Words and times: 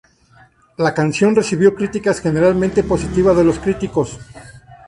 La 0.77 0.95
canción 0.95 1.35
recibió 1.35 1.75
críticas 1.75 2.21
generalmente 2.21 2.81
positivas 2.83 3.37
de 3.37 3.43
los 3.43 3.59
críticos. 3.59 4.17